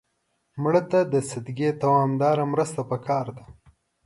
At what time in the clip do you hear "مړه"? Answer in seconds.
0.61-0.81